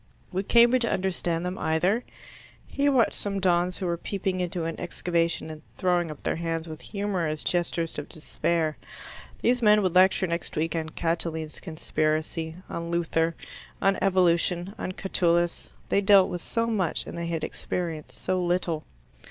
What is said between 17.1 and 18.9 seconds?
they had experienced so little.